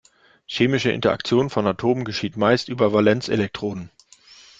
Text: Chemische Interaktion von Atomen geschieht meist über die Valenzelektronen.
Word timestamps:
Chemische 0.47 0.89
Interaktion 0.89 1.51
von 1.51 1.67
Atomen 1.67 2.05
geschieht 2.05 2.35
meist 2.35 2.69
über 2.69 2.87
die 2.87 2.93
Valenzelektronen. 2.93 3.91